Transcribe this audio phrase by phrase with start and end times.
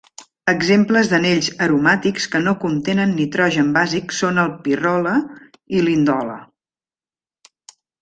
[0.51, 5.15] Exemples d'anells aromàtics que no contenen nitrogen bàsic són el pirrole
[5.79, 6.43] i l'indole.